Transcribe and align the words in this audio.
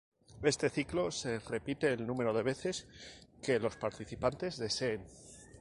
Este 0.41 0.67
ciclo 0.71 1.11
se 1.11 1.37
repite 1.37 1.93
el 1.93 2.07
número 2.07 2.33
de 2.33 2.41
veces 2.41 2.87
que 3.43 3.59
los 3.59 3.75
participantes 3.77 4.57
deseen. 4.57 5.05